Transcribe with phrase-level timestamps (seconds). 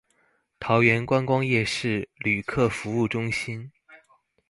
[0.59, 3.71] 桃園觀光夜市旅客服務中心